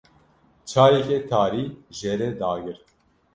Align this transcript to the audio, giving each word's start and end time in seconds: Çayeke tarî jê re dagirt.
Çayeke 0.71 1.17
tarî 1.31 1.65
jê 1.97 2.13
re 2.19 2.29
dagirt. 2.39 2.85